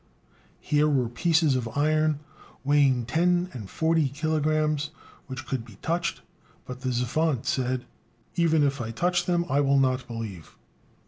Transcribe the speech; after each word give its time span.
Here 0.59 0.89
were 0.89 1.09
pieces 1.09 1.55
of 1.55 1.69
iron 1.77 2.21
weighing 2.63 3.05
ten 3.05 3.51
and 3.53 3.69
forty 3.69 4.09
kilogrammes, 4.09 4.89
which 5.27 5.45
could 5.45 5.63
be 5.63 5.75
touched, 5.83 6.21
but 6.65 6.81
the 6.81 6.91
savant 6.91 7.45
said: 7.45 7.85
"Even 8.33 8.63
if 8.63 8.81
I 8.81 8.89
touch 8.89 9.25
them, 9.27 9.45
I 9.47 9.61
will 9.61 9.77
not 9.77 10.07
believe." 10.07 10.57